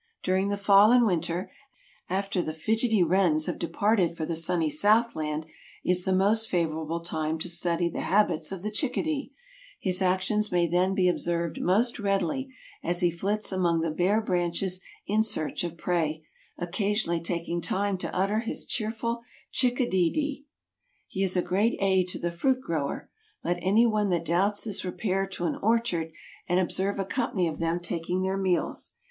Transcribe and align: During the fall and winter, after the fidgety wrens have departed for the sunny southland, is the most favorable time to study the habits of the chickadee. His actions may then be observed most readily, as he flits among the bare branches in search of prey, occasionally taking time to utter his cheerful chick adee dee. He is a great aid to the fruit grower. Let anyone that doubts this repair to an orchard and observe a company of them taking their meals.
During 0.23 0.47
the 0.49 0.57
fall 0.57 0.91
and 0.91 1.05
winter, 1.05 1.51
after 2.09 2.41
the 2.41 2.55
fidgety 2.55 3.03
wrens 3.03 3.45
have 3.45 3.59
departed 3.59 4.17
for 4.17 4.25
the 4.25 4.35
sunny 4.35 4.71
southland, 4.71 5.45
is 5.85 6.05
the 6.05 6.11
most 6.11 6.49
favorable 6.49 7.01
time 7.01 7.37
to 7.37 7.47
study 7.47 7.87
the 7.87 8.01
habits 8.01 8.51
of 8.51 8.63
the 8.63 8.71
chickadee. 8.71 9.31
His 9.79 10.01
actions 10.01 10.51
may 10.51 10.65
then 10.67 10.95
be 10.95 11.07
observed 11.07 11.61
most 11.61 11.99
readily, 11.99 12.49
as 12.81 13.01
he 13.01 13.11
flits 13.11 13.51
among 13.51 13.81
the 13.81 13.91
bare 13.91 14.21
branches 14.23 14.81
in 15.05 15.21
search 15.21 15.63
of 15.63 15.77
prey, 15.77 16.23
occasionally 16.57 17.21
taking 17.21 17.61
time 17.61 17.95
to 17.99 18.11
utter 18.11 18.39
his 18.39 18.65
cheerful 18.65 19.21
chick 19.51 19.79
adee 19.79 20.09
dee. 20.11 20.45
He 21.07 21.21
is 21.21 21.37
a 21.37 21.43
great 21.43 21.77
aid 21.79 22.07
to 22.07 22.17
the 22.17 22.31
fruit 22.31 22.59
grower. 22.59 23.11
Let 23.43 23.59
anyone 23.61 24.09
that 24.09 24.25
doubts 24.25 24.63
this 24.63 24.83
repair 24.83 25.27
to 25.27 25.45
an 25.45 25.57
orchard 25.61 26.11
and 26.49 26.59
observe 26.59 26.97
a 26.97 27.05
company 27.05 27.47
of 27.47 27.59
them 27.59 27.79
taking 27.79 28.23
their 28.23 28.35
meals. 28.35 28.93